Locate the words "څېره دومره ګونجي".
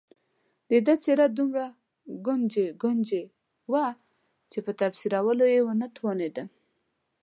1.03-2.65